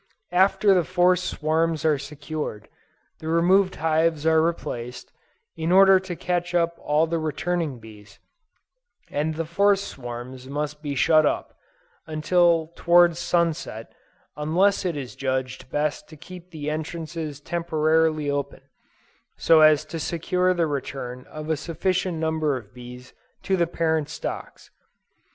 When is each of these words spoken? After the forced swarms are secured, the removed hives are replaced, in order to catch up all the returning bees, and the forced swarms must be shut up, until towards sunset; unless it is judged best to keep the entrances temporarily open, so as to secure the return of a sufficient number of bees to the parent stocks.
After 0.33 0.73
the 0.73 0.83
forced 0.83 1.25
swarms 1.25 1.85
are 1.85 1.99
secured, 1.99 2.67
the 3.19 3.27
removed 3.27 3.75
hives 3.75 4.25
are 4.25 4.41
replaced, 4.41 5.11
in 5.55 5.71
order 5.71 5.99
to 5.99 6.15
catch 6.15 6.55
up 6.55 6.75
all 6.79 7.05
the 7.05 7.19
returning 7.19 7.77
bees, 7.79 8.17
and 9.11 9.35
the 9.35 9.45
forced 9.45 9.83
swarms 9.87 10.47
must 10.49 10.81
be 10.81 10.95
shut 10.95 11.23
up, 11.23 11.53
until 12.07 12.73
towards 12.75 13.19
sunset; 13.19 13.93
unless 14.35 14.85
it 14.85 14.97
is 14.97 15.15
judged 15.15 15.69
best 15.69 16.07
to 16.09 16.17
keep 16.17 16.49
the 16.49 16.67
entrances 16.67 17.39
temporarily 17.39 18.27
open, 18.27 18.61
so 19.37 19.61
as 19.61 19.85
to 19.85 19.99
secure 19.99 20.51
the 20.55 20.65
return 20.65 21.25
of 21.27 21.47
a 21.47 21.55
sufficient 21.55 22.17
number 22.17 22.57
of 22.57 22.73
bees 22.73 23.13
to 23.43 23.55
the 23.55 23.67
parent 23.67 24.09
stocks. 24.09 24.71